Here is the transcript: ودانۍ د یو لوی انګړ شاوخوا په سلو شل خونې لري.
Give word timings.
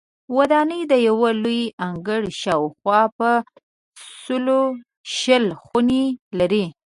ودانۍ 0.37 0.81
د 0.91 0.93
یو 1.07 1.19
لوی 1.43 1.61
انګړ 1.87 2.21
شاوخوا 2.41 3.01
په 3.17 3.29
سلو 4.23 4.61
شل 5.17 5.45
خونې 5.61 6.05
لري. 6.39 6.65